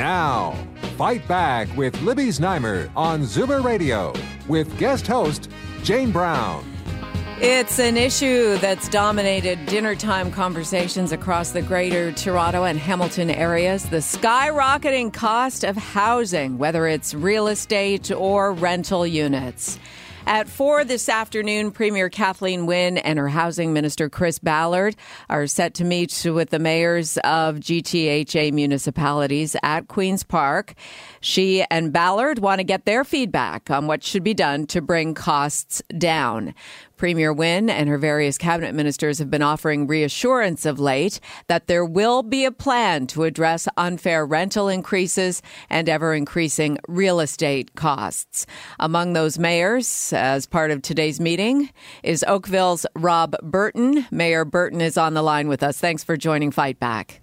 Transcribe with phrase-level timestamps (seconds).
[0.00, 0.56] Now,
[0.96, 4.14] Fight Back with Libby Znaimer on Zoomer Radio
[4.48, 5.50] with guest host
[5.82, 6.64] Jane Brown.
[7.38, 13.90] It's an issue that's dominated dinner time conversations across the greater Toronto and Hamilton areas
[13.90, 19.78] the skyrocketing cost of housing, whether it's real estate or rental units.
[20.26, 24.94] At 4 this afternoon, Premier Kathleen Wynne and her Housing Minister Chris Ballard
[25.28, 30.74] are set to meet with the mayors of GTHA municipalities at Queen's Park.
[31.20, 35.12] She and Ballard want to get their feedback on what should be done to bring
[35.14, 36.54] costs down.
[36.96, 41.84] Premier Wynne and her various cabinet ministers have been offering reassurance of late that there
[41.84, 48.46] will be a plan to address unfair rental increases and ever increasing real estate costs.
[48.78, 51.70] Among those mayors, as part of today's meeting,
[52.02, 54.06] is Oakville's Rob Burton.
[54.10, 55.78] Mayor Burton is on the line with us.
[55.78, 57.20] Thanks for joining Fight Back.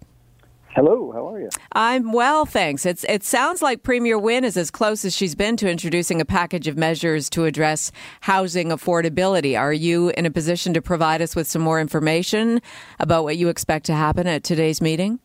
[0.78, 1.50] Hello, how are you?
[1.72, 2.86] I'm well, thanks.
[2.86, 6.26] It's it sounds like Premier Wynne is as close as she's been to introducing a
[6.26, 9.60] package of measures to address housing affordability.
[9.60, 12.62] Are you in a position to provide us with some more information
[13.00, 15.20] about what you expect to happen at today's meeting?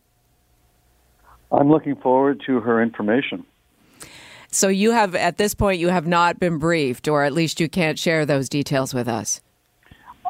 [1.51, 3.45] I'm looking forward to her information.
[4.49, 7.69] So you have at this point you have not been briefed or at least you
[7.69, 9.39] can't share those details with us.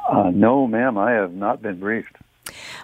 [0.05, 2.17] Uh, no, ma'am, I have not been briefed.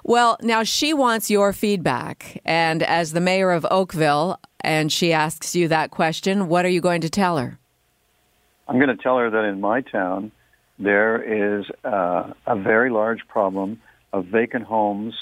[0.04, 2.42] Well, now she wants your feedback.
[2.46, 6.82] And as the mayor of Oakville, and she asks you that question, what are you
[6.82, 7.60] going to tell her?
[8.68, 10.32] I'm going to tell her that in my town,
[10.78, 13.82] there is uh, a very large problem
[14.14, 15.14] of vacant homes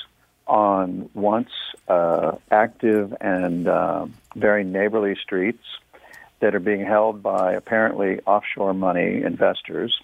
[0.46, 1.50] on once
[1.88, 5.64] uh, active and uh, very neighborly streets
[6.40, 9.98] that are being held by apparently offshore money investors.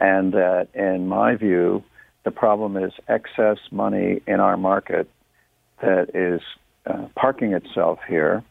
[0.00, 1.84] And that, in my view,
[2.28, 5.08] the problem is excess money in our market
[5.80, 6.42] that is
[6.84, 8.44] uh, parking itself here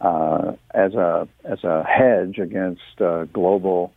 [0.00, 3.92] uh, as a as a hedge against uh, global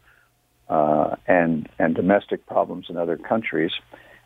[0.69, 3.71] uh, and and domestic problems in other countries.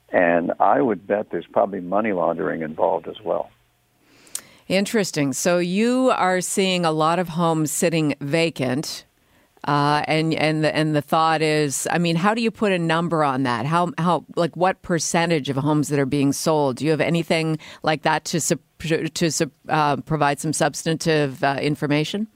[0.09, 3.49] And I would bet there's probably money laundering involved as well.
[4.67, 5.31] Interesting.
[5.31, 9.05] So you are seeing a lot of homes sitting vacant
[9.65, 12.79] uh, and and the and the thought is, I mean, how do you put a
[12.79, 13.65] number on that?
[13.65, 16.77] How how like what percentage of homes that are being sold?
[16.77, 22.27] Do you have anything like that to to uh, provide some substantive uh, information?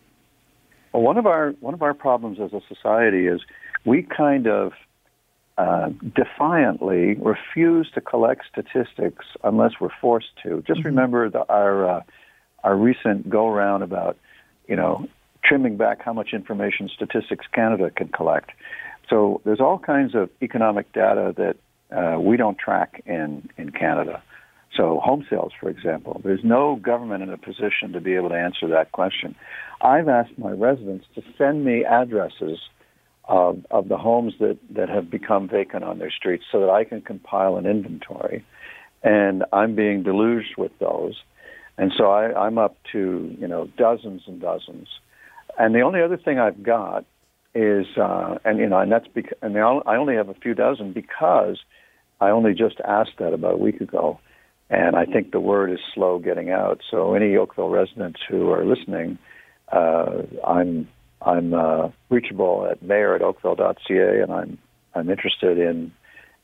[0.92, 3.42] Well, one of our one of our problems as a society is
[3.86, 4.74] we kind of
[5.58, 10.64] uh, defiantly refuse to collect statistics unless we're forced to.
[10.68, 10.90] Just mm-hmm.
[10.90, 12.02] remember the, our uh,
[12.64, 14.18] our recent go round about
[14.68, 15.08] you know
[15.44, 18.52] trimming back how much information Statistics Canada can collect.
[19.10, 21.56] So there's all kinds of economic data that
[21.96, 24.24] uh, we don't track in, in Canada.
[24.76, 28.36] So home sales, for example, there's no government in a position to be able to
[28.36, 29.36] answer that question.
[29.82, 32.60] I've asked my residents to send me addresses
[33.26, 36.86] of, of the homes that, that have become vacant on their streets so that I
[36.86, 38.44] can compile an inventory.
[39.04, 41.22] And I'm being deluged with those.
[41.78, 44.88] And so I, I'm up to, you know, dozens and dozens
[45.58, 47.06] and the only other thing I've got
[47.56, 50.94] is, uh, and you know, and that's because, and I only have a few dozen
[50.94, 51.60] because
[52.20, 54.20] I only just asked that about a week ago,
[54.70, 56.82] and I think the word is slow getting out.
[56.90, 59.18] So any Oakville residents who are listening,
[59.72, 60.88] uh, I'm
[61.22, 64.58] I'm uh, reachable at mayor at oakville.ca, and I'm
[64.96, 65.92] I'm interested in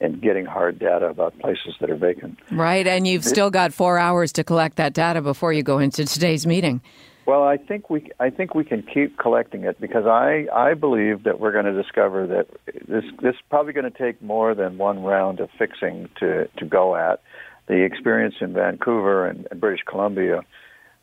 [0.01, 2.39] in getting hard data about places that are vacant.
[2.51, 6.05] Right, and you've still got four hours to collect that data before you go into
[6.05, 6.81] today's meeting.
[7.29, 11.25] Well, I think we I think we can keep collecting it because I I believe
[11.25, 12.47] that we're going to discover that
[12.87, 16.65] this this is probably going to take more than one round of fixing to to
[16.65, 17.21] go at.
[17.67, 20.41] The experience in Vancouver and, and British Columbia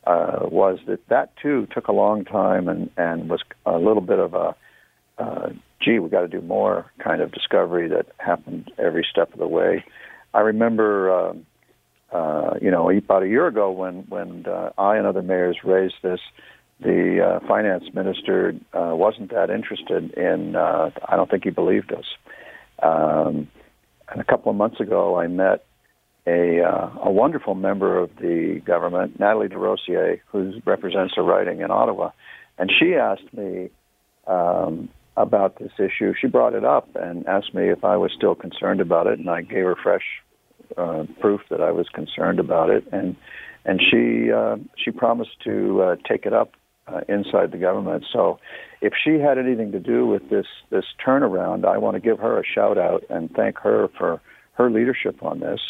[0.04, 4.18] uh, was that that too took a long time and and was a little bit
[4.18, 4.56] of a
[5.18, 5.50] uh,
[5.80, 9.46] gee we got to do more kind of discovery that happened every step of the
[9.46, 9.84] way.
[10.34, 11.28] I remember.
[11.28, 11.46] Um,
[12.12, 15.96] uh, you know, about a year ago when when uh, I and other mayors raised
[16.02, 16.20] this,
[16.80, 20.56] the uh, finance minister uh, wasn't that interested in.
[20.56, 22.04] Uh, I don't think he believed us.
[22.82, 23.48] Um,
[24.08, 25.64] and a couple of months ago, I met
[26.26, 31.60] a, uh, a wonderful member of the government, Nathalie Des Rosiers, who represents a riding
[31.60, 32.10] in Ottawa,
[32.58, 33.70] and she asked me
[34.26, 36.14] um, about this issue.
[36.20, 39.30] She brought it up and asked me if I was still concerned about it, and
[39.30, 40.04] I gave her fresh
[40.76, 43.16] uh, proof that I was concerned about it, and
[43.64, 46.52] and she uh, she promised to uh, take it up
[46.86, 48.04] uh, inside the government.
[48.12, 48.38] So,
[48.80, 52.38] if she had anything to do with this this turnaround, I want to give her
[52.38, 54.20] a shout out and thank her for
[54.54, 55.60] her leadership on this.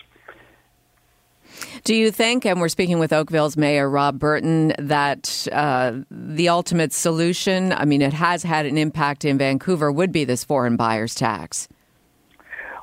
[1.84, 6.92] Do you think, and we're speaking with Oakville's Mayor Rob Burton, that uh, the ultimate
[6.92, 11.14] solution, I mean, it has had an impact in Vancouver, would be this foreign buyers
[11.14, 11.68] tax?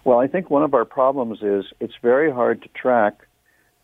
[0.04, 3.28] Well, I think one of our problems is it's very hard to track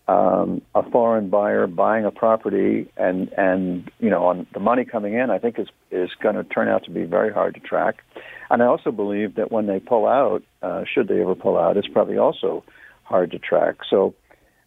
[0.08, 5.14] um, a foreign buyer buying a property and and you know on the money coming
[5.14, 5.30] in.
[5.30, 8.04] I think is is going to turn out to be very hard to track.
[8.50, 11.78] And I also believe that when they pull out, uh, should they ever pull out,
[11.78, 12.64] it's probably also
[13.04, 13.76] hard to track.
[13.88, 14.16] So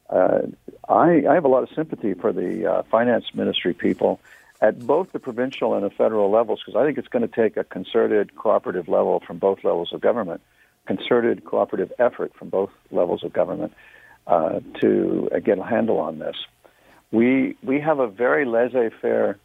[0.08, 0.42] uh,
[0.88, 4.20] I, I have a lot of sympathy for the uh, finance ministry people
[4.60, 7.56] at both the provincial and the federal levels because I think it's going to take
[7.56, 10.40] a concerted cooperative level from both levels of government,
[10.86, 13.72] concerted cooperative effort from both levels of government
[14.26, 16.36] uh, to uh, get a handle on this.
[17.10, 19.38] We we have a very laissez-faire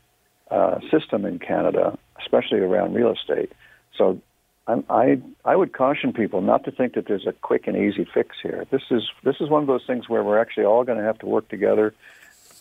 [0.49, 3.51] uh, system in Canada, especially around real estate.
[3.97, 4.21] So
[4.67, 8.35] I I would caution people not to think that there's a quick and easy fix
[8.41, 8.65] here.
[8.69, 11.19] This is this is one of those things where we're actually all going to have
[11.19, 11.93] to work together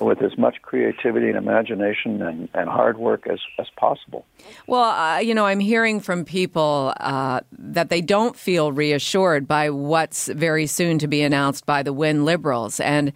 [0.00, 4.26] with as much creativity and imagination and, and hard work as, as possible.
[4.66, 9.70] Well, uh, you know, I'm hearing from people uh, that they don't feel reassured by
[9.70, 12.80] what's very soon to be announced by the Wynne Liberals.
[12.80, 13.12] And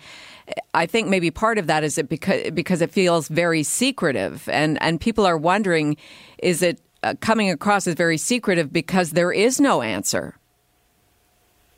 [0.74, 4.48] I think maybe part of that is it because, because it feels very secretive.
[4.48, 5.96] And, and people are wondering
[6.38, 10.36] is it uh, coming across as very secretive because there is no answer.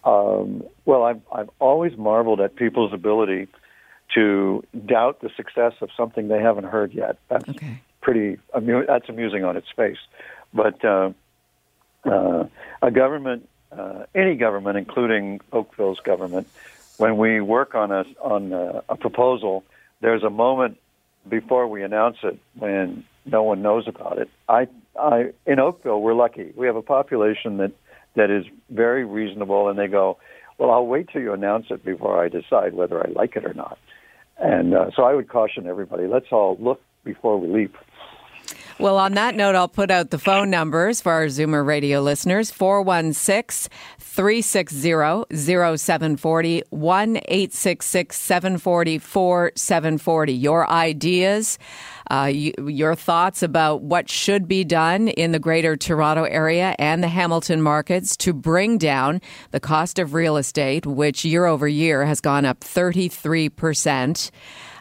[0.05, 3.47] Um, well, I've I've always marveled at people's ability
[4.15, 7.19] to doubt the success of something they haven't heard yet.
[7.29, 7.81] That's okay.
[8.01, 8.39] pretty.
[8.55, 9.99] Amu- that's amusing on its face,
[10.53, 11.13] but uh,
[12.05, 12.45] uh,
[12.83, 16.47] a government, uh, any government, including Oakville's government,
[16.97, 19.65] when we work on a on a, a proposal,
[20.01, 20.79] there's a moment
[21.29, 24.29] before we announce it when no one knows about it.
[24.49, 24.69] I
[24.99, 26.53] I, in Oakville, we're lucky.
[26.55, 27.73] We have a population that
[28.15, 30.19] that is very reasonable, and they go,
[30.59, 33.55] "Well, I'll wait till you announce it before I decide whether I like it or
[33.55, 33.79] not."
[34.43, 37.77] And uh, so I would caution everybody: let's all look before we leap.
[38.79, 42.51] Well, on that note, I'll put out the phone numbers for our Zoomer radio listeners
[42.51, 50.33] 416 360 0740 1 866 740 4740.
[50.33, 51.59] Your ideas,
[52.11, 57.03] uh, you, your thoughts about what should be done in the greater Toronto area and
[57.03, 59.21] the Hamilton markets to bring down
[59.51, 64.31] the cost of real estate, which year over year has gone up 33%.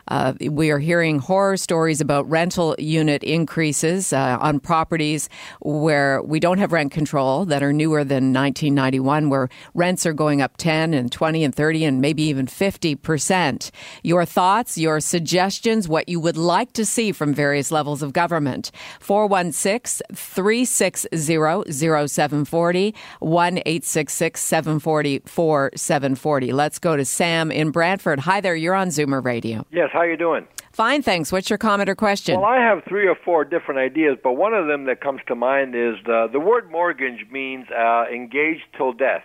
[0.08, 5.30] Uh, we are hearing horror stories about rental unit increases uh, on properties
[5.62, 10.42] where we don't have rent control that are newer than 1991, where rents are going
[10.42, 13.72] up 10 and 20 and 30 and maybe even 50%.
[14.04, 18.72] Your thoughts, your suggestions, what you would like to see from various levels of government.
[19.00, 26.52] 416 360 0740 1 866 740 4740.
[26.54, 28.20] Let's go to Sam in Brantford.
[28.20, 29.66] Hi there, you're on Zoomer Radio.
[29.72, 30.48] Yes, how you doing?
[30.72, 31.32] Fine, thanks.
[31.32, 32.40] What's your comment or question?
[32.40, 35.36] Well, I have three or four different ideas, but one of them that comes to
[35.36, 39.24] mind is the the word mortgage means uh, engaged till death.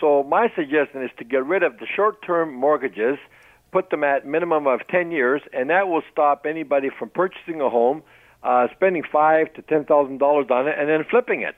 [0.00, 3.18] So my suggestion is to get rid of the short-term mortgages,
[3.70, 7.70] put them at minimum of 10 years, and that will stop anybody from purchasing a
[7.70, 8.02] home,
[8.42, 11.56] uh, spending five to ten thousand dollars on it, and then flipping it.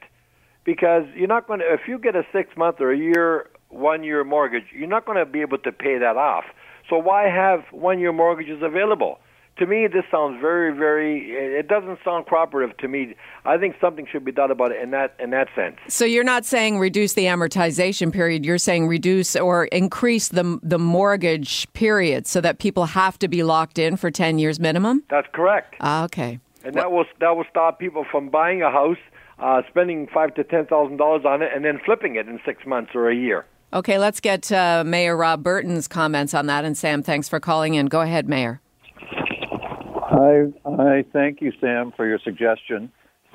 [0.64, 4.04] Because you're not going to, if you get a six month or a year, one
[4.04, 6.44] year mortgage, you're not going to be able to pay that off.
[6.88, 9.18] So why have one-year mortgages available?
[9.58, 11.30] To me, this sounds very, very.
[11.30, 13.14] It doesn't sound cooperative to me.
[13.44, 15.76] I think something should be done about it in that in that sense.
[15.86, 18.44] So you're not saying reduce the amortization period.
[18.44, 23.44] You're saying reduce or increase the the mortgage period so that people have to be
[23.44, 25.04] locked in for ten years minimum.
[25.08, 25.76] That's correct.
[25.80, 26.40] Ah, okay.
[26.64, 28.98] And well, that will that will stop people from buying a house,
[29.38, 32.66] uh, spending five to ten thousand dollars on it, and then flipping it in six
[32.66, 33.46] months or a year.
[33.74, 36.64] Okay, let's get uh, Mayor Rob Burton's comments on that.
[36.64, 37.86] And Sam, thanks for calling in.
[37.86, 38.60] Go ahead, Mayor.
[38.96, 42.92] I, I thank you, Sam, for your suggestion,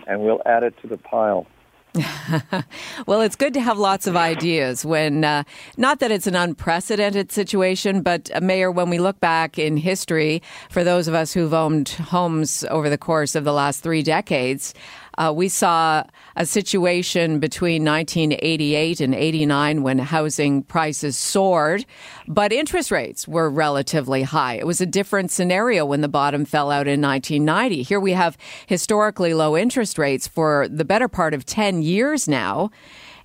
[0.07, 1.45] and we'll add it to the pile.
[3.07, 5.43] well, it's good to have lots of ideas when, uh,
[5.75, 10.41] not that it's an unprecedented situation, but uh, Mayor, when we look back in history,
[10.69, 14.73] for those of us who've owned homes over the course of the last three decades,
[15.19, 16.01] Uh, we saw
[16.37, 21.85] a situation between 1988 and 89 when housing prices soared,
[22.25, 24.53] but interest rates were relatively high.
[24.53, 27.83] It was a different scenario when the bottom fell out in 1990.
[27.83, 32.71] Here we have historically low interest rates for the better part of 10 years now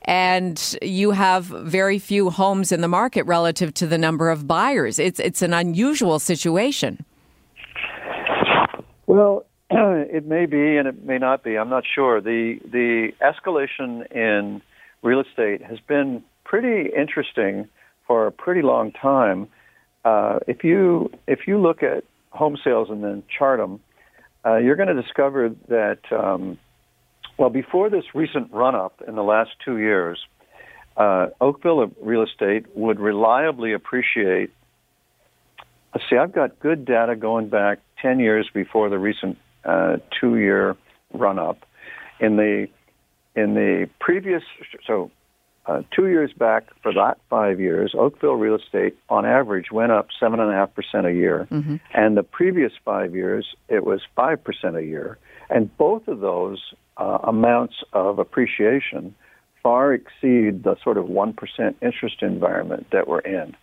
[0.06, 4.98] and you have very few homes in the market relative to the number of buyers.
[4.98, 7.06] It's it's an unusual situation.
[9.06, 11.56] Well, it may be and it may not be.
[11.56, 12.20] I'm not sure.
[12.20, 14.62] The the escalation in
[15.02, 17.68] real estate has been pretty interesting
[18.06, 19.48] for a pretty long time.
[20.04, 23.80] Uh, if you if you look at home sales and then chart them,
[24.44, 26.58] uh, you're going to discover that um,
[27.38, 30.20] well before this recent run up in the last two years,
[30.96, 34.50] uh, Oakville real estate would reliably appreciate.
[35.94, 40.76] Let's See, I've got good data going back 10 years before the recent uh, two-year
[41.12, 41.64] run-up.
[42.20, 42.68] In the
[43.34, 44.42] in the previous,
[44.86, 45.10] so
[45.66, 50.08] uh, two years back for that five years, Oakville real estate on average went up
[50.20, 51.76] seven and a half percent a year, mm-hmm.
[51.92, 55.18] and the previous five years it was five percent a year,
[55.50, 59.14] and both of those uh, amounts of appreciation
[59.62, 63.56] far exceed the sort of one percent interest environment that we're in,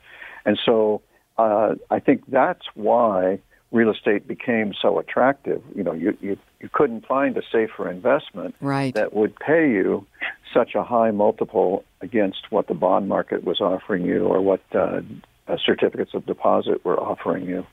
[0.45, 1.01] and so
[1.37, 3.39] uh, I think that's why
[3.71, 5.61] real estate became so attractive.
[5.75, 8.93] You know, you, you, you couldn't find a safer investment right.
[8.93, 10.05] that would pay you
[10.53, 15.01] such a high multiple against what the bond market was offering you or what uh,
[15.47, 17.65] uh, certificates of deposit were offering you.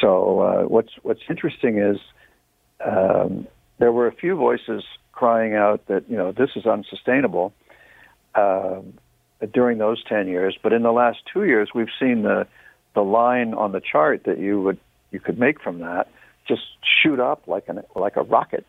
[0.00, 1.96] So uh, what's what's interesting is
[2.84, 3.46] um,
[3.78, 7.54] there were a few voices crying out that you know this is unsustainable
[8.34, 8.80] uh,
[9.54, 12.46] during those ten years, but in the last two years we've seen the
[12.94, 14.78] the line on the chart that you would
[15.16, 16.08] you could make from that
[16.46, 16.62] just
[17.02, 18.66] shoot up like an like a rocket,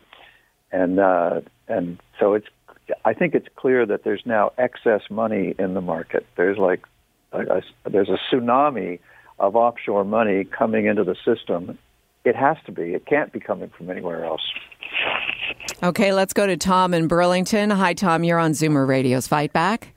[0.72, 2.46] and uh, and so it's
[3.04, 6.26] I think it's clear that there's now excess money in the market.
[6.36, 6.84] There's like
[7.32, 8.98] a, a, there's a tsunami
[9.38, 11.78] of offshore money coming into the system.
[12.24, 12.94] It has to be.
[12.94, 14.42] It can't be coming from anywhere else.
[15.82, 17.70] Okay, let's go to Tom in Burlington.
[17.70, 18.24] Hi, Tom.
[18.24, 19.92] You're on Zoomer Radio's Fight Back.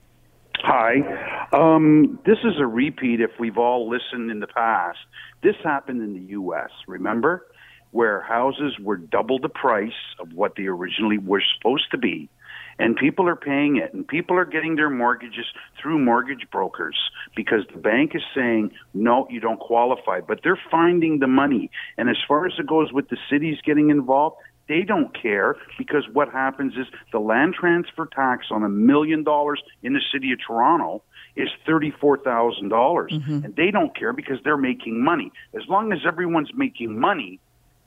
[0.58, 1.30] Hi.
[1.52, 4.98] Um, this is a repeat if we've all listened in the past.
[5.42, 7.46] This happened in the U.S., remember?
[7.90, 12.30] Where houses were double the price of what they originally were supposed to be.
[12.78, 15.44] And people are paying it, and people are getting their mortgages
[15.80, 16.96] through mortgage brokers
[17.36, 20.20] because the bank is saying, no, you don't qualify.
[20.20, 21.70] But they're finding the money.
[21.98, 24.36] And as far as it goes with the cities getting involved,
[24.72, 29.62] they don't care because what happens is the land transfer tax on a million dollars
[29.82, 31.02] in the city of Toronto
[31.36, 33.44] is $34,000 mm-hmm.
[33.44, 35.30] and they don't care because they're making money.
[35.54, 37.38] As long as everyone's making money,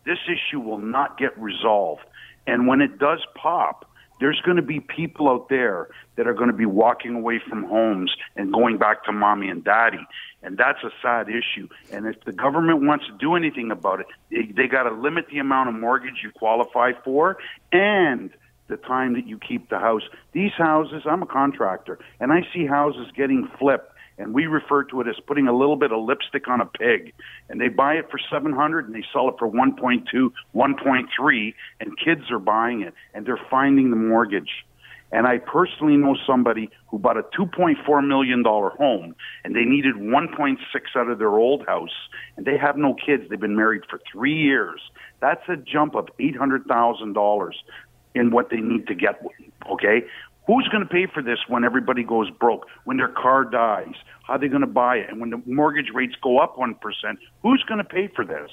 [0.06, 2.04] this issue will not get resolved.
[2.46, 3.90] And when it does pop,
[4.20, 7.64] there's going to be people out there that are going to be walking away from
[7.64, 10.06] homes and going back to mommy and daddy.
[10.46, 11.68] And that's a sad issue.
[11.92, 15.26] And if the government wants to do anything about it, they, they got to limit
[15.32, 17.38] the amount of mortgage you qualify for
[17.72, 18.30] and
[18.68, 20.04] the time that you keep the house.
[20.34, 25.02] These houses, I'm a contractor, and I see houses getting flipped and we refer to
[25.02, 27.14] it as putting a little bit of lipstick on a pig.
[27.50, 32.32] And they buy it for 700 and they sell it for 1.2, 1.3 and kids
[32.32, 34.66] are buying it and they're finding the mortgage.
[35.12, 40.58] And I personally know somebody who bought a $2.4 million home and they needed 1.6
[40.96, 41.96] out of their old house
[42.38, 43.24] and they have no kids.
[43.30, 44.82] They've been married for three years.
[45.22, 47.52] That's a jump of $800,000
[48.16, 49.22] in what they need to get.
[49.72, 50.04] Okay.
[50.48, 53.96] Who's going to pay for this when everybody goes broke, when their car dies?
[54.28, 55.10] How are they going to buy it?
[55.10, 56.74] And when the mortgage rates go up 1%,
[57.42, 58.52] who's going to pay for this?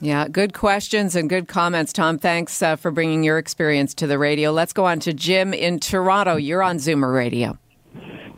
[0.00, 2.18] Yeah, good questions and good comments, Tom.
[2.18, 4.52] Thanks uh, for bringing your experience to the radio.
[4.52, 6.36] Let's go on to Jim in Toronto.
[6.36, 7.58] You're on Zoomer Radio.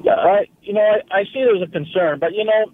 [0.03, 2.73] Yeah, I, you know, I, I see there's a concern, but you know,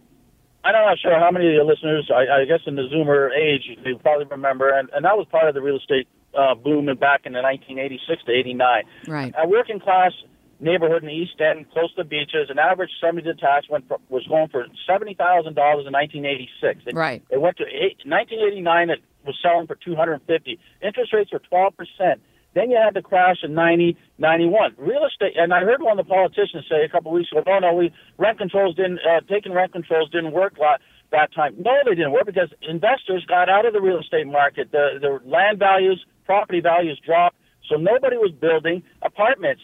[0.65, 3.79] I'm not sure how many of your listeners, I, I guess in the Zoomer age,
[3.85, 7.23] they probably remember, and, and that was part of the real estate uh, boom back
[7.25, 8.85] in the 1986 to 89.
[9.07, 9.35] Right.
[9.39, 10.13] A working class
[10.61, 14.49] neighborhood in the East End, close to the beaches, an average semi-detached went was going
[14.49, 16.83] for seventy thousand dollars in 1986.
[16.87, 17.23] It, right.
[17.31, 18.91] It went to eight, 1989.
[18.91, 20.59] It was selling for 250.
[20.83, 22.21] Interest rates were 12 percent.
[22.57, 24.77] Then you had the crash in 90, 91.
[24.79, 27.43] Real estate, and I heard one of the politicians say a couple of weeks ago,
[27.47, 30.81] "No, no, we rent controls didn't uh, taking rent controls didn't work lot,
[31.13, 34.73] that time." No, they didn't work because investors got out of the real estate market.
[34.73, 37.37] The the land values property values dropped,
[37.69, 39.61] so nobody was building apartments.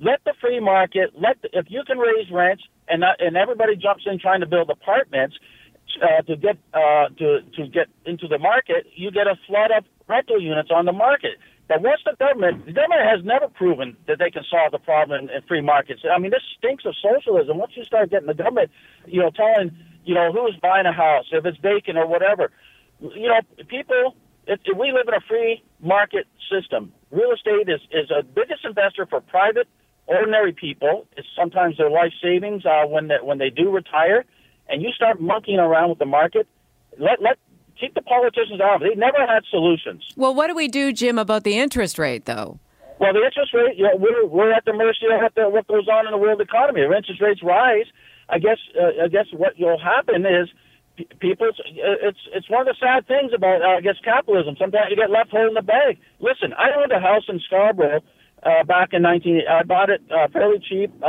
[0.00, 3.76] Let the free market, let the, if you can raise rents and not, and everybody
[3.76, 5.36] jumps in trying to build apartments
[6.02, 9.84] uh, to get uh, to to get into the market, you get a flood of
[10.06, 11.32] rental units on the market.
[11.68, 15.24] But once the government, the government has never proven that they can solve the problem
[15.24, 16.00] in, in free markets.
[16.10, 17.58] I mean, this stinks of socialism.
[17.58, 18.70] Once you start getting the government,
[19.06, 22.50] you know, telling, you know, who's buying a house, if it's vacant or whatever,
[23.00, 27.80] you know, people, if, if we live in a free market system, real estate is,
[27.92, 29.68] is a biggest investor for private,
[30.08, 31.06] ordinary people.
[31.16, 34.24] It's sometimes their life savings uh, when, they, when they do retire.
[34.68, 36.46] And you start monkeying around with the market,
[36.98, 37.38] let, let
[37.78, 38.80] keep the politicians out.
[38.80, 40.02] They never had solutions.
[40.16, 42.58] Well, what do we do, Jim, about the interest rate, though?
[42.98, 45.86] Well, the interest rate, you know, we're we're at the mercy of the, what goes
[45.86, 46.80] on in the world economy.
[46.80, 47.86] If interest rates rise,
[48.28, 50.48] I guess uh, I guess what will happen is
[51.20, 51.46] people.
[51.46, 54.56] It's it's one of the sad things about uh, I guess capitalism.
[54.58, 55.98] Sometimes you get left holding the bag.
[56.18, 58.02] Listen, I owned a house in Scarborough.
[58.42, 61.06] Uh, back in 19, I bought it uh, fairly cheap, uh,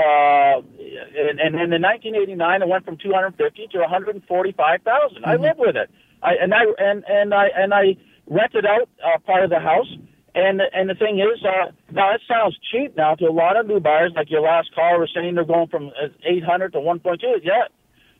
[0.58, 5.18] and, and in 1989 it went from 250 to 145,000.
[5.18, 5.26] Mm-hmm.
[5.30, 5.90] I live with it.
[6.22, 7.96] I and I and and I and I
[8.28, 9.88] rented out uh, part of the house.
[10.36, 13.68] And and the thing is, uh, now it sounds cheap now to a lot of
[13.68, 14.12] new buyers.
[14.16, 15.92] Like your last caller was saying, they're going from
[16.24, 17.18] 800 to 1.2.
[17.44, 17.66] Yeah,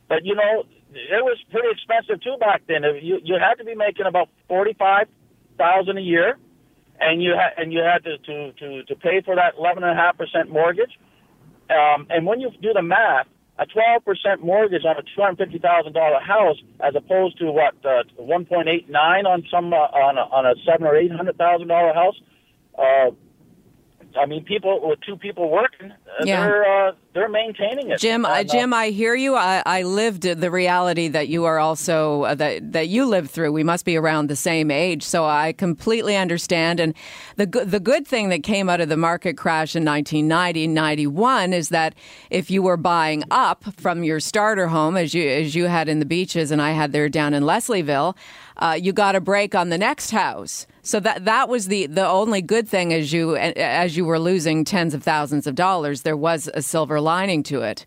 [0.08, 2.82] but you know, it was pretty expensive too back then.
[3.02, 5.06] You you had to be making about 45
[5.56, 6.38] thousand a year,
[7.00, 9.92] and you had and you had to to to, to pay for that 11 and
[9.92, 10.98] a half percent mortgage.
[11.70, 13.26] Um, and when you do the math,
[13.60, 18.90] a 12% mortgage on a $250,000 house as opposed to what uh, 1.89
[19.24, 22.16] on some uh, on a, on a seven or eight hundred thousand dollar house.
[22.76, 23.10] Uh,
[24.18, 26.44] I mean, people with two people working, uh, yeah.
[26.44, 27.98] they're uh, they're maintaining it.
[27.98, 29.34] Jim, uh, Jim, I hear you.
[29.34, 33.52] I, I, lived the reality that you are also uh, that that you lived through.
[33.52, 36.80] We must be around the same age, so I completely understand.
[36.80, 36.94] And
[37.36, 41.68] the the good thing that came out of the market crash in 1990, 91 is
[41.70, 41.94] that
[42.30, 45.98] if you were buying up from your starter home, as you as you had in
[45.98, 48.16] the beaches, and I had there down in Leslieville
[48.60, 50.66] uh, you got a break on the next house.
[50.82, 54.64] So that that was the the only good thing as you as you were losing
[54.64, 56.02] tens of thousands of dollars.
[56.02, 57.86] There was a silver lining to it.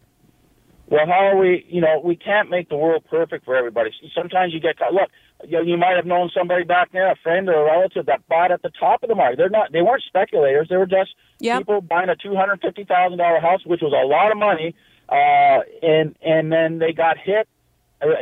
[0.87, 1.65] Well, how are we?
[1.69, 3.89] You know, we can't make the world perfect for everybody.
[4.13, 4.93] Sometimes you get caught.
[4.93, 5.09] Look,
[5.43, 8.27] you, know, you might have known somebody back there, a friend or a relative that
[8.27, 9.37] bought at the top of the market.
[9.37, 9.71] They're not.
[9.71, 10.67] They weren't speculators.
[10.69, 11.61] They were just yep.
[11.61, 14.75] people buying a two hundred fifty thousand dollar house, which was a lot of money.
[15.09, 17.47] Uh, and and then they got hit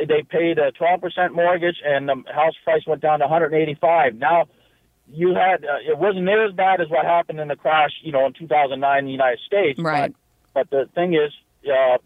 [0.08, 4.14] they paid a 12% mortgage, and the house price went down to 185.
[4.14, 4.46] Now,
[5.08, 8.12] you had uh, it wasn't near as bad as what happened in the crash, you
[8.12, 9.78] know, in 2009 in the United States.
[9.80, 10.14] Right.
[10.54, 11.32] But, but the thing is,
[11.66, 11.98] uh,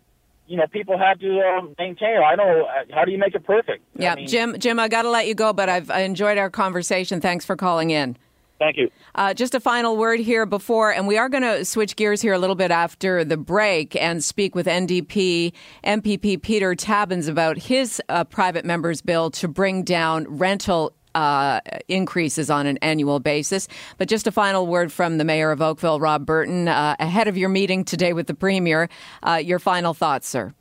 [0.46, 2.18] you know, people had to uh, maintain.
[2.24, 3.84] I don't know how do you make it perfect.
[3.94, 4.58] Yeah, I mean, Jim.
[4.58, 7.20] Jim, I got to let you go, but I've enjoyed our conversation.
[7.20, 8.16] Thanks for calling in.
[8.58, 8.90] Thank you.
[9.14, 12.32] Uh, just a final word here before, and we are going to switch gears here
[12.32, 15.52] a little bit after the break and speak with NDP
[15.84, 22.50] MPP Peter Tabuns about his uh, private members bill to bring down rental uh, increases
[22.50, 23.68] on an annual basis.
[23.98, 27.36] But just a final word from the mayor of Oakville, Rob Burton, uh, ahead of
[27.36, 28.88] your meeting today with the premier.
[29.22, 30.54] Uh, your final thoughts, sir?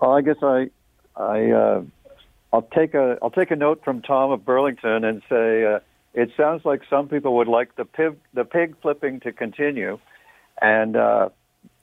[0.00, 0.70] Well, I guess I,
[1.16, 1.82] I, uh,
[2.52, 5.80] I'll take a, I'll take a note from Tom of Burlington and say
[6.14, 9.98] it sounds like some people would like the pig, the pig flipping to continue,
[10.62, 11.28] and uh,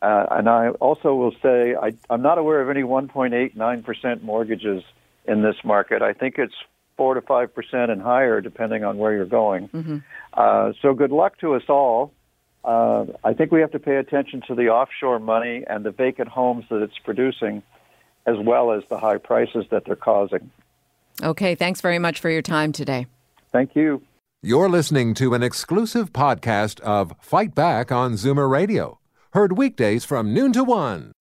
[0.02, 4.84] uh, and I also will say I, I'm not aware of any 1.89 percent mortgages
[5.26, 6.02] in this market.
[6.02, 6.56] I think it's
[6.96, 9.68] four to five percent and higher, depending on where you're going.
[9.68, 9.98] Mm-hmm.
[10.34, 12.14] Uh, so good luck to us all.
[12.64, 16.30] Uh, I think we have to pay attention to the offshore money and the vacant
[16.30, 17.64] homes that it's producing,
[18.26, 20.52] as well as the high prices that they're causing.
[21.22, 23.08] Okay, thanks very much for your time today.
[23.52, 24.02] Thank you.
[24.44, 29.00] You're listening to an exclusive podcast of Fight Back on Zoomer Radio,
[29.34, 31.12] heard weekdays from noon to one.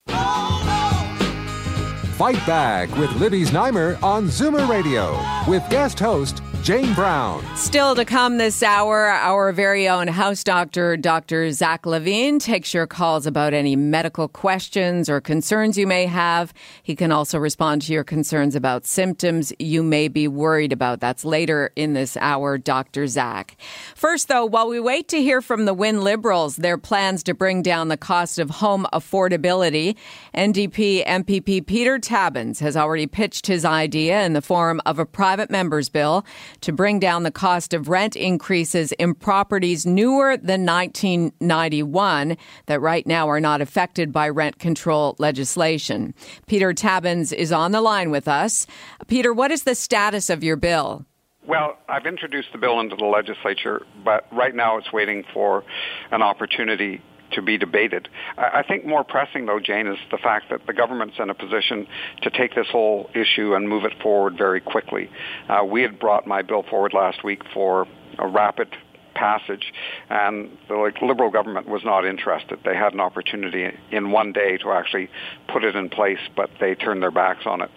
[2.17, 7.43] Fight Back with Libby Znaimer on Zoomer Radio with guest host Jane Brown.
[7.57, 11.51] Still to come this hour, our very own house doctor, Dr.
[11.53, 16.53] Zach Levine, takes your calls about any medical questions or concerns you may have.
[16.83, 21.01] He can also respond to your concerns about symptoms you may be worried about.
[21.01, 23.07] That's later in this hour, Dr.
[23.07, 23.57] Zach.
[23.95, 27.63] First, though, while we wait to hear from the Wynne Liberals, their plans to bring
[27.63, 29.97] down the cost of home affordability,
[30.35, 35.51] NDP MPP Peter Tabuns has already pitched his idea in the form of a private
[35.51, 36.23] member's bill
[36.61, 42.37] to bring down the cost of rent increases in properties newer than 1991
[42.67, 46.15] that right now are not affected by rent control legislation.
[46.47, 48.67] Peter Tabuns is on the line with us.
[49.07, 51.05] Peter, what is the status of your bill?
[51.47, 55.65] Well, I've introduced the bill into the legislature, but right now it's waiting for
[56.11, 58.09] an opportunity to be debated.
[58.37, 61.35] I I think more pressing, though, Jane, is the fact that the government's in a
[61.35, 61.87] position
[62.23, 65.11] to take this whole issue and move it forward very quickly.
[65.49, 67.87] Uh, we had brought my bill forward last week for
[68.19, 68.69] a rapid
[69.15, 69.73] passage,
[70.09, 72.59] and the like, Liberal government was not interested.
[72.65, 75.09] They had an opportunity in one day to actually
[75.49, 77.71] put it in place, but they turned their backs on it.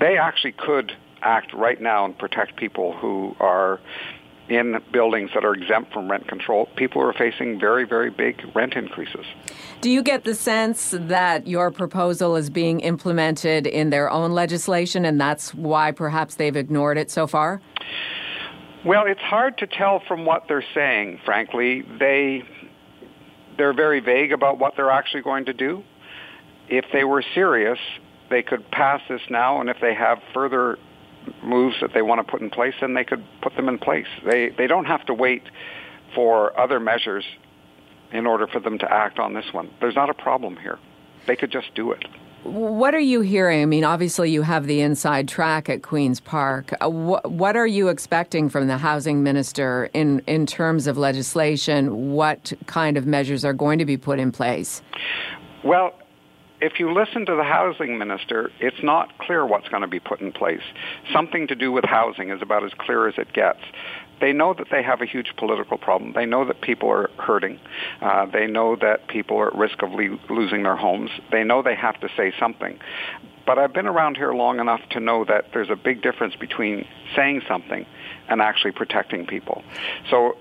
[0.00, 3.80] They actually could act right now and protect people who are
[4.48, 8.74] in buildings that are exempt from rent control, people are facing very, very big rent
[8.74, 9.24] increases.
[9.80, 15.04] Do you get the sense that your proposal is being implemented in their own legislation
[15.04, 17.62] and that's why perhaps they've ignored it so far?
[18.84, 21.82] Well, it's hard to tell from what they're saying, frankly.
[21.98, 22.42] They
[23.56, 25.82] they're very vague about what they're actually going to do.
[26.68, 27.78] If they were serious,
[28.30, 30.78] they could pass this now and if they have further
[31.42, 34.06] moves that they want to put in place, then they could put them in place.
[34.24, 35.42] They they don't have to wait
[36.14, 37.24] for other measures
[38.12, 39.70] in order for them to act on this one.
[39.80, 40.78] There's not a problem here.
[41.26, 42.04] They could just do it.
[42.44, 43.62] What are you hearing?
[43.62, 46.74] I mean, obviously you have the inside track at Queen's Park.
[46.78, 52.12] Uh, what are you expecting from the housing minister in in terms of legislation?
[52.12, 54.82] What kind of measures are going to be put in place?
[55.64, 55.94] Well,
[56.64, 60.22] if you listen to the housing minister, it's not clear what's going to be put
[60.22, 60.62] in place.
[61.12, 63.60] Something to do with housing is about as clear as it gets.
[64.18, 66.14] They know that they have a huge political problem.
[66.14, 67.60] They know that people are hurting.
[68.00, 71.10] Uh, they know that people are at risk of le- losing their homes.
[71.30, 72.78] They know they have to say something.
[73.44, 76.86] But I've been around here long enough to know that there's a big difference between
[77.14, 77.84] saying something
[78.30, 79.62] and actually protecting people.
[80.08, 80.38] So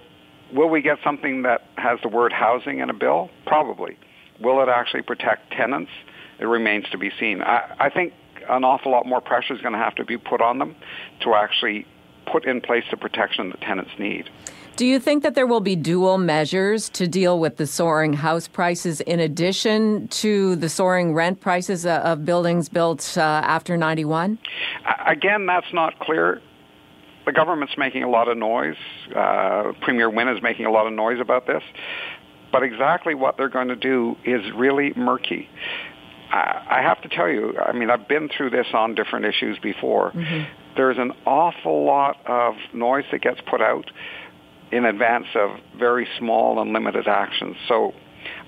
[0.54, 3.30] will we get something that has the word housing in a bill?
[3.46, 3.98] Probably.
[4.40, 5.92] Will it actually protect tenants?
[6.44, 7.42] It remains to be seen.
[7.42, 8.12] I, I think
[8.50, 10.76] an awful lot more pressure is going to have to be put on them
[11.22, 11.88] to actually
[12.30, 14.30] put in place the protection that tenants need.
[14.76, 18.50] Do you think that there will be dual measures to deal with the soaring house
[18.50, 24.38] prices in addition to the soaring rent prices uh, of buildings built uh, after 91?
[25.06, 26.42] Again, that's not clear.
[27.26, 28.76] The government's making a lot of noise.
[29.16, 31.64] Uh, Premier Wynne is making a lot of noise about this.
[32.52, 35.50] But exactly what they're going to do is really murky.
[36.36, 40.12] I have to tell you, I mean, I've been through this on different issues before.
[40.12, 40.76] Mm-hmm.
[40.76, 43.92] There's an awful lot of noise that gets put out
[44.72, 47.56] in advance of very small and limited actions.
[47.68, 47.94] So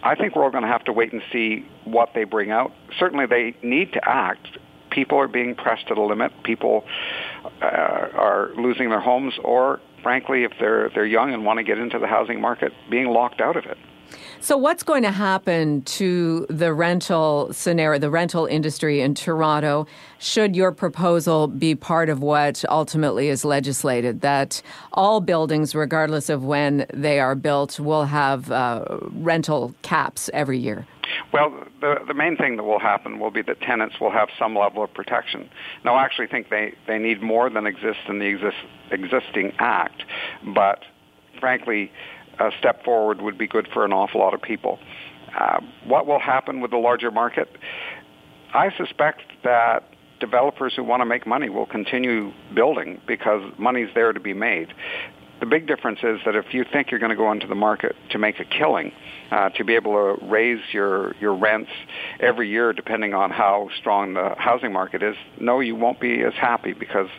[0.01, 2.71] I think we're all going to have to wait and see what they bring out.
[2.97, 4.47] Certainly, they need to act.
[4.89, 6.31] People are being pressed to the limit.
[6.43, 6.85] People
[7.61, 11.77] uh, are losing their homes, or frankly, if they're they're young and want to get
[11.77, 13.77] into the housing market, being locked out of it.
[14.39, 19.87] So, what's going to happen to the rental scenario, the rental industry in Toronto,
[20.19, 24.21] should your proposal be part of what ultimately is legislated?
[24.21, 24.61] That
[24.93, 30.85] all buildings, regardless of when they are built, will have uh, rental caps every year?
[31.31, 34.55] Well, the, the main thing that will happen will be that tenants will have some
[34.55, 35.49] level of protection.
[35.83, 38.57] Now, I actually think they, they need more than exists in the exist,
[38.91, 40.03] existing act,
[40.53, 40.79] but
[41.39, 41.91] frankly,
[42.39, 44.79] a step forward would be good for an awful lot of people.
[45.37, 47.49] Uh, what will happen with the larger market?
[48.53, 49.83] I suspect that
[50.19, 54.73] developers who want to make money will continue building because money's there to be made.
[55.41, 57.95] The big difference is that if you think you're going to go into the market
[58.11, 58.93] to make a killing,
[59.31, 61.69] uh, to be able to raise your, your rents
[62.21, 66.33] every year depending on how strong the housing market is, no, you won't be as
[66.33, 67.09] happy because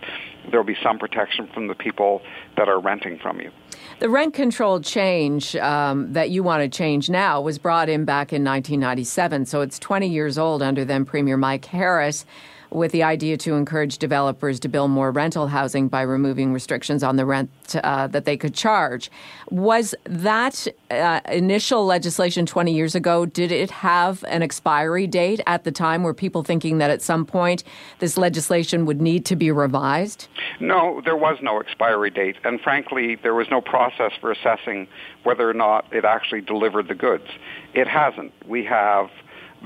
[0.50, 2.22] there will be some protection from the people
[2.56, 3.50] that are renting from you.
[3.98, 8.32] The rent control change um, that you want to change now was brought in back
[8.32, 12.26] in 1997, so it's 20 years old under then Premier Mike Harris
[12.70, 17.16] with the idea to encourage developers to build more rental housing by removing restrictions on
[17.16, 17.50] the rent
[17.82, 19.10] uh, that they could charge.
[19.50, 25.64] Was that uh, initial legislation 20 years ago, did it have an expiry date at
[25.64, 26.02] the time?
[26.02, 27.64] Were people thinking that at some point
[27.98, 30.28] this legislation would need to be revised?
[30.60, 32.36] No, there was no expiry date.
[32.44, 34.88] And frankly, there was no process for assessing
[35.22, 37.26] whether or not it actually delivered the goods.
[37.74, 38.32] It hasn't.
[38.46, 39.10] We have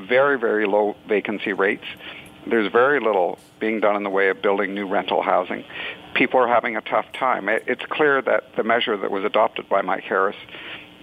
[0.08, 1.84] very, very low vacancy rates
[2.46, 5.64] there's very little being done in the way of building new rental housing.
[6.14, 7.48] People are having a tough time.
[7.48, 10.37] It's clear that the measure that was adopted by Mike Harris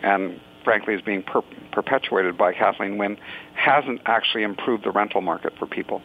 [0.04, 3.17] and frankly is being per- perpetuated by Kathleen Wynne
[3.54, 6.02] hasn't actually improved the rental market for people.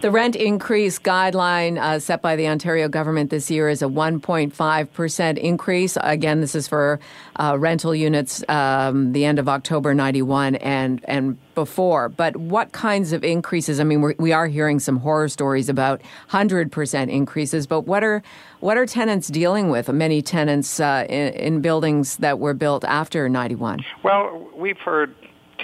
[0.00, 5.38] The rent increase guideline uh, set by the Ontario government this year is a 1.5%
[5.38, 5.96] increase.
[6.00, 7.00] Again, this is for
[7.36, 12.08] uh, rental units um, the end of October 91 and, and before.
[12.08, 13.80] But what kinds of increases?
[13.80, 18.22] I mean, we're, we are hearing some horror stories about 100% increases, but what are,
[18.60, 19.88] what are tenants dealing with?
[19.88, 23.84] Many tenants uh, in, in buildings that were built after 91.
[24.02, 25.14] Well, we've heard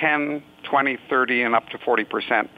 [0.01, 2.49] 10, 20, 30, and up to 40%,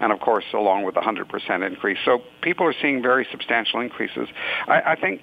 [0.00, 1.98] and of course, along with a 100% increase.
[2.04, 4.28] So people are seeing very substantial increases.
[4.66, 5.22] I, I think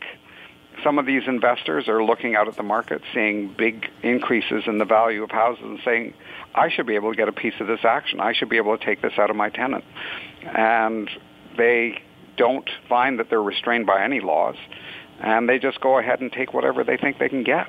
[0.83, 4.85] some of these investors are looking out at the market, seeing big increases in the
[4.85, 6.13] value of houses, and saying,
[6.55, 8.19] "I should be able to get a piece of this action.
[8.19, 9.83] I should be able to take this out of my tenant,"
[10.45, 11.09] and
[11.57, 12.01] they
[12.37, 14.55] don't find that they're restrained by any laws,
[15.19, 17.67] and they just go ahead and take whatever they think they can get.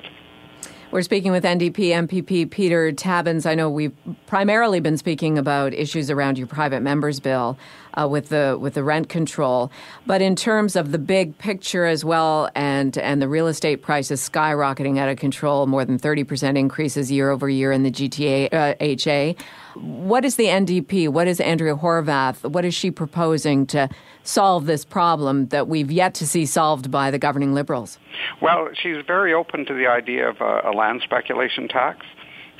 [0.91, 3.45] We're speaking with NDP MPP Peter Tabuns.
[3.45, 3.95] I know we've
[4.27, 7.57] primarily been speaking about issues around your private members bill
[7.93, 9.71] uh, with the with the rent control,
[10.05, 14.19] but in terms of the big picture as well, and and the real estate prices
[14.19, 18.53] skyrocketing out of control, more than thirty percent increases year over year in the GTA
[18.53, 19.37] uh, HA.
[19.75, 21.09] What is the NDP?
[21.09, 22.49] What is Andrea Horwath?
[22.49, 23.89] What is she proposing to
[24.23, 27.97] solve this problem that we've yet to see solved by the governing Liberals?
[28.41, 32.05] Well, she's very open to the idea of a, a land speculation tax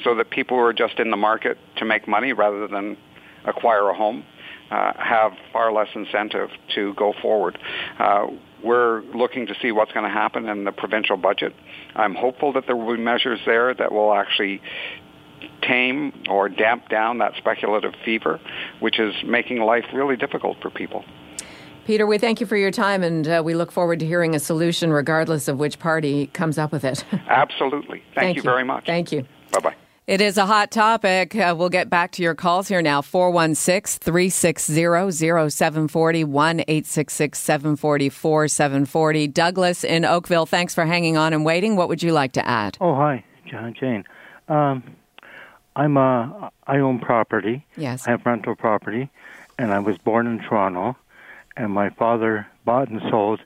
[0.03, 2.97] so that people who are just in the market to make money rather than
[3.45, 4.23] acquire a home
[4.71, 7.57] uh, have far less incentive to go forward.
[7.99, 8.27] Uh,
[8.63, 11.53] we're looking to see what's going to happen in the provincial budget.
[11.95, 14.61] I'm hopeful that there will be measures there that will actually
[15.61, 18.39] tame or damp down that speculative fever,
[18.79, 21.03] which is making life really difficult for people.
[21.85, 24.39] Peter, we thank you for your time and uh, we look forward to hearing a
[24.39, 27.03] solution regardless of which party comes up with it.
[27.27, 27.99] Absolutely.
[27.99, 28.85] Thank, thank you, you very much.
[28.85, 29.25] Thank you.
[29.51, 29.75] Bye bye.
[30.07, 31.35] It is a hot topic.
[31.35, 33.01] Uh, we'll get back to your calls here now.
[33.01, 34.73] 416 360
[35.11, 39.27] 0740 1 866 740 4740.
[39.27, 41.75] Douglas in Oakville, thanks for hanging on and waiting.
[41.75, 42.77] What would you like to add?
[42.81, 44.03] Oh, hi, John Jane.
[44.47, 44.83] Um,
[45.75, 47.65] I'm a, uh, I own property.
[47.77, 48.07] Yes.
[48.07, 49.09] I have rental property,
[49.57, 50.97] and I was born in Toronto,
[51.55, 53.41] and my father bought and sold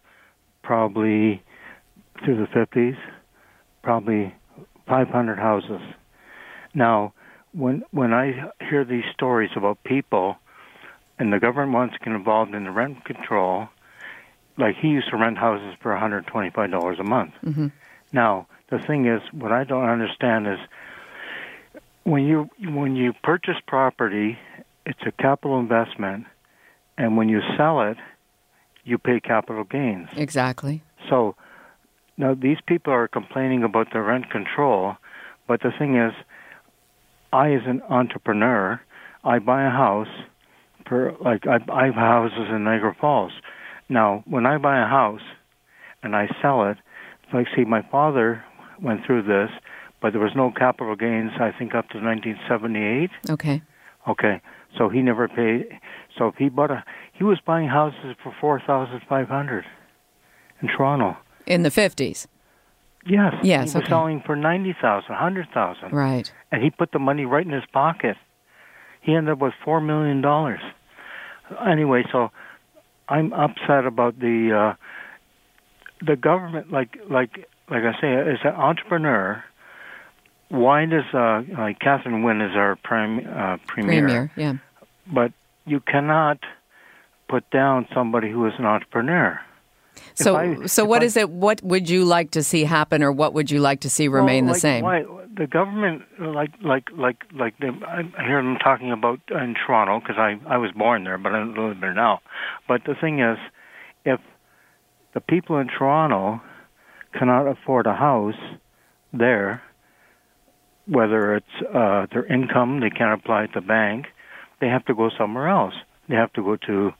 [0.63, 1.43] probably
[2.23, 2.97] through the 50s,
[3.83, 4.33] probably
[4.87, 5.81] 500 houses.
[6.73, 7.13] Now,
[7.53, 10.37] when when I hear these stories about people,
[11.17, 13.69] and the government wants to get involved in the rent control,
[14.57, 17.33] like he used to rent houses for 125 dollars a month.
[17.45, 17.67] Mm-hmm.
[18.11, 20.59] Now, the thing is, what I don't understand is
[22.05, 24.37] when you when you purchase property,
[24.85, 26.25] it's a capital investment,
[26.97, 27.97] and when you sell it,
[28.83, 30.07] you pay capital gains.
[30.15, 30.83] Exactly.
[31.09, 31.35] So
[32.17, 34.95] now these people are complaining about the rent control,
[35.47, 36.13] but the thing is,
[37.33, 38.79] I as an entrepreneur,
[39.23, 40.07] I buy a house
[40.87, 43.33] for like I, I have houses in Niagara Falls.
[43.89, 45.25] Now, when I buy a house
[46.03, 46.77] and I sell it,
[47.33, 48.43] like see, my father
[48.79, 49.49] went through this
[50.05, 53.09] but there was no capital gains, I think, up to 1978.
[53.27, 53.63] Okay.
[54.07, 54.39] Okay.
[54.77, 55.79] So he never paid.
[56.15, 59.65] So if he bought a, he was buying houses for 4500
[60.61, 61.17] in Toronto.
[61.47, 62.27] In the 50s?
[63.07, 63.33] Yes.
[63.41, 63.89] Yes, He was okay.
[63.89, 66.31] selling for 90000 100000 Right.
[66.51, 68.15] And he put the money right in his pocket.
[69.01, 70.23] He ended up with $4 million.
[71.67, 72.29] Anyway, so
[73.09, 79.43] I'm upset about the, uh, the government, like, like, like I say, as an entrepreneur,
[80.55, 84.53] why does uh, like Catherine Wynne is our prime uh, premier, Premier, yeah.
[85.11, 85.31] but
[85.65, 86.39] you cannot
[87.27, 89.39] put down somebody who is an entrepreneur.
[90.13, 91.29] So, I- so what I- is it?
[91.29, 94.45] What would you like to see happen, or what would you like to see remain
[94.45, 94.83] Well, the same?
[94.83, 99.99] Why, the government, like like like like they, I hear them talking about in Toronto
[99.99, 102.21] because I I was born there, but I don't live there now.
[102.67, 103.37] But the thing is,
[104.05, 104.19] if
[105.13, 106.41] the people in Toronto
[107.13, 108.35] cannot afford a house
[109.13, 109.61] there,
[110.87, 114.05] whether it's uh, their income, they can't apply at the bank,
[114.61, 115.73] they have to go somewhere else.
[116.07, 116.91] They have to go to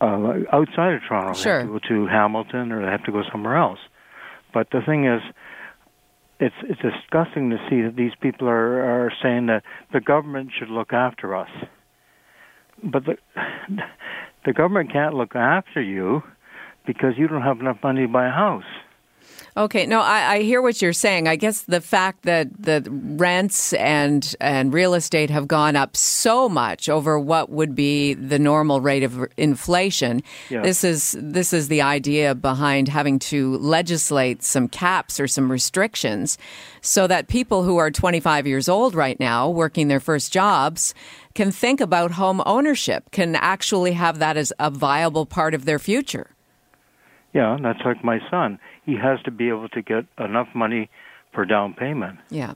[0.00, 1.34] uh, outside of Toronto.
[1.34, 1.58] They Sure.
[1.60, 3.78] have to go to Hamilton, or they have to go somewhere else.
[4.52, 5.22] But the thing is,
[6.40, 10.70] it's it's disgusting to see that these people are are saying that the government should
[10.70, 11.50] look after us.
[12.82, 13.16] But the
[14.46, 16.22] the government can't look after you
[16.86, 18.64] because you don't have enough money to buy a house.
[19.56, 21.26] Okay, no, I, I hear what you're saying.
[21.26, 26.48] I guess the fact that the rents and and real estate have gone up so
[26.48, 30.22] much over what would be the normal rate of inflation.
[30.50, 30.62] Yeah.
[30.62, 36.38] This is this is the idea behind having to legislate some caps or some restrictions,
[36.80, 40.94] so that people who are 25 years old right now, working their first jobs,
[41.34, 45.78] can think about home ownership, can actually have that as a viable part of their
[45.78, 46.30] future.
[47.32, 48.58] Yeah, that's like my son.
[48.90, 50.90] He has to be able to get enough money
[51.32, 52.18] for down payment.
[52.28, 52.54] Yeah.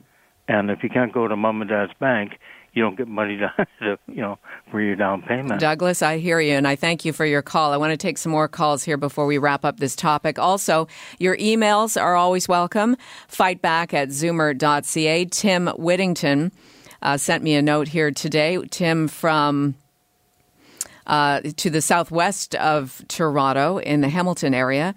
[0.49, 2.39] And if you can't go to mom and dad's bank,
[2.73, 4.37] you don't get money to, to you know,
[4.69, 5.61] for your down payment.
[5.61, 7.71] Douglas, I hear you, and I thank you for your call.
[7.71, 10.37] I want to take some more calls here before we wrap up this topic.
[10.37, 12.97] Also, your emails are always welcome.
[13.31, 15.25] Fightback at zoomer.ca.
[15.25, 16.51] Tim Whittington
[17.01, 18.59] uh, sent me a note here today.
[18.69, 19.75] Tim from
[21.07, 24.95] uh, to the southwest of Toronto in the Hamilton area.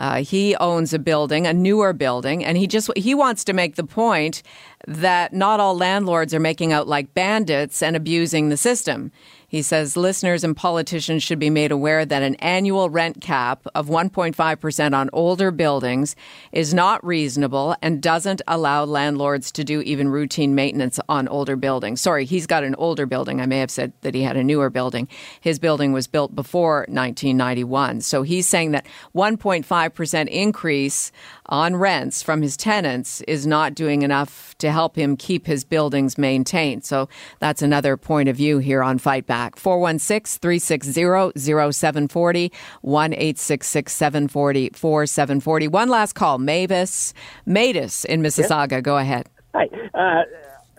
[0.00, 3.76] Uh, he owns a building, a newer building, and he just he wants to make
[3.76, 4.42] the point
[4.88, 9.12] that not all landlords are making out like bandits and abusing the system.
[9.50, 13.88] He says listeners and politicians should be made aware that an annual rent cap of
[13.88, 16.14] 1.5% on older buildings
[16.52, 22.00] is not reasonable and doesn't allow landlords to do even routine maintenance on older buildings.
[22.00, 23.40] Sorry, he's got an older building.
[23.40, 25.08] I may have said that he had a newer building.
[25.40, 28.02] His building was built before 1991.
[28.02, 28.86] So he's saying that
[29.16, 31.10] 1.5% increase
[31.50, 36.16] on rents from his tenants is not doing enough to help him keep his buildings
[36.16, 36.84] maintained.
[36.84, 37.08] So
[37.40, 39.56] that's another point of view here on Fight Back.
[39.56, 41.40] 416 360
[41.72, 45.68] 0740 1 740 4740.
[45.68, 46.38] One last call.
[46.38, 47.12] Mavis,
[47.46, 48.72] Matus in Mississauga.
[48.72, 48.82] Yes.
[48.82, 49.28] Go ahead.
[49.54, 49.68] Hi.
[49.92, 50.22] Uh,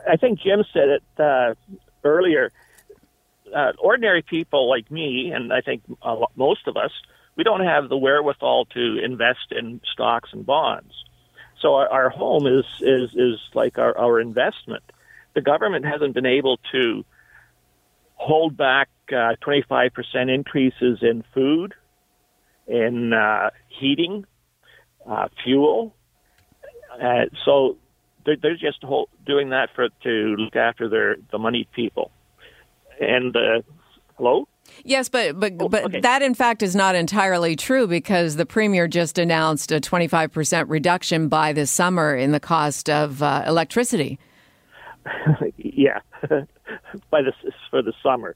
[0.10, 1.54] I think Jim said it uh,
[2.04, 2.52] earlier.
[3.54, 5.84] Uh, ordinary people like me, and I think
[6.36, 6.92] most of us,
[7.42, 10.94] we don't have the wherewithal to invest in stocks and bonds.
[11.60, 14.84] So our, our home is is is like our, our investment.
[15.34, 17.04] The government hasn't been able to
[18.14, 19.92] hold back uh, 25%
[20.32, 21.74] increases in food,
[22.68, 24.28] in uh, heating,
[25.10, 25.96] uh, fuel.
[27.02, 27.78] Uh, so
[28.24, 32.12] they're, they're just hold, doing that for to look after their the money people.
[33.00, 33.64] And uh,
[34.16, 34.48] hello.
[34.84, 36.00] Yes, but but oh, but okay.
[36.02, 41.28] that in fact is not entirely true because the premier just announced a 25% reduction
[41.28, 44.20] by this summer in the cost of uh, electricity.
[45.58, 46.00] yeah,
[47.10, 47.34] by the
[47.70, 48.36] for the summer.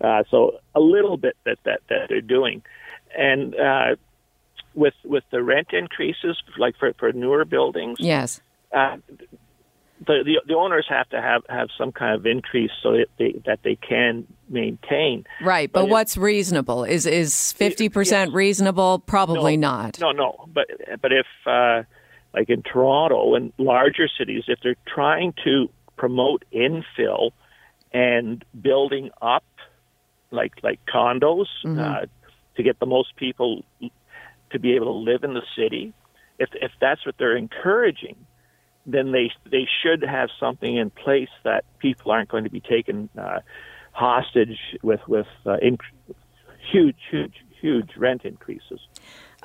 [0.00, 2.62] Uh, so a little bit that that that they're doing,
[3.16, 3.96] and uh,
[4.74, 7.98] with with the rent increases, like for for newer buildings.
[8.00, 8.40] Yes.
[8.72, 8.96] Uh,
[10.00, 13.40] the, the, the owners have to have, have some kind of increase so that they
[13.46, 15.24] that they can maintain.
[15.40, 16.84] Right, but, but what's reasonable?
[16.84, 18.36] Is is fifty percent yes.
[18.36, 19.00] reasonable?
[19.00, 20.00] Probably no, not.
[20.00, 20.48] No, no.
[20.52, 20.66] But
[21.00, 21.82] but if uh,
[22.32, 27.30] like in Toronto and larger cities, if they're trying to promote infill
[27.92, 29.44] and building up
[30.30, 31.78] like like condos mm-hmm.
[31.78, 32.00] uh,
[32.56, 33.64] to get the most people
[34.50, 35.94] to be able to live in the city,
[36.38, 38.16] if if that's what they're encouraging
[38.86, 43.08] then they they should have something in place that people aren't going to be taken
[43.18, 43.40] uh,
[43.92, 45.80] hostage with with uh, inc-
[46.70, 48.80] huge huge huge rent increases.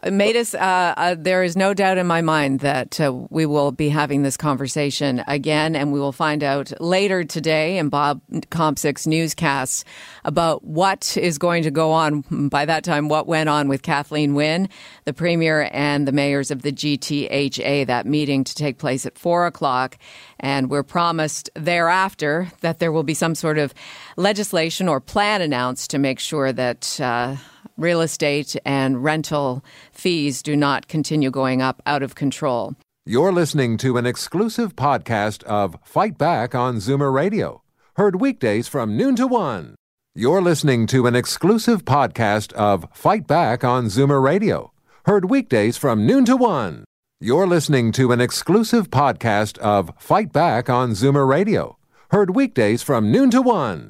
[0.04, 3.90] Matus, uh, uh, there is no doubt in my mind that uh, we will be
[3.90, 9.84] having this conversation again, and we will find out later today in Bob Kompcik's newscasts
[10.24, 12.22] about what is going to go on.
[12.50, 14.70] By that time, what went on with Kathleen Wynne,
[15.04, 17.88] the premier, and the mayors of the GTHA.
[17.88, 19.98] That meeting to take place at four o'clock,
[20.40, 23.74] and we're promised thereafter that there will be some sort of
[24.16, 27.36] legislation or plan announced to make sure that uh,
[27.80, 32.76] real estate and rental fees do not continue going up out of control.
[33.06, 37.64] You're listening to an exclusive podcast of Fight Back on Zoomer Radio,
[37.96, 39.76] heard weekdays from noon to one.
[40.14, 44.74] You're listening to an exclusive podcast of Fight Back on Zoomer Radio,
[45.06, 46.84] heard weekdays from noon to one.
[47.22, 51.78] You're listening to an exclusive podcast of Fight Back on Zoomer Radio,
[52.12, 53.90] heard weekdays from noon to one.